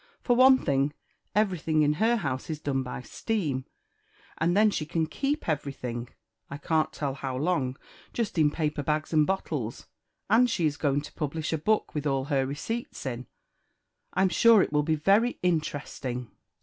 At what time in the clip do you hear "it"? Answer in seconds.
13.19-13.25, 14.63-14.73